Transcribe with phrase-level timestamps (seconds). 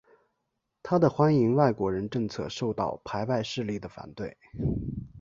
[0.81, 4.35] 他的欢迎外国人政策受到排外势力的反对。